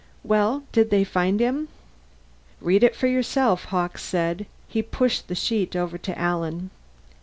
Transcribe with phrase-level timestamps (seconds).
[0.23, 0.63] "Well?
[0.71, 1.67] Did they find him?"
[2.59, 4.47] "Read it for yourself," Hawkes said.
[4.67, 6.71] He pushed the sheet over to Alan.